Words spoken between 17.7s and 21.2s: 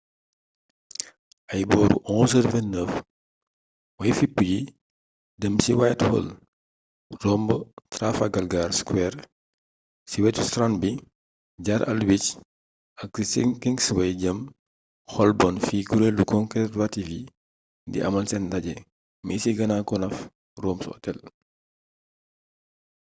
di amal sén ndajé mi ci grand connaught rooms hotel